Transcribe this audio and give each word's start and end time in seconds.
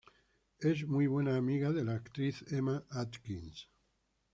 Es 0.61 0.83
muy 0.87 1.05
buena 1.05 1.37
amiga 1.37 1.71
de 1.71 1.83
la 1.83 1.93
actriz 1.93 2.43
Emma 2.51 2.83
Atkins. 2.89 3.69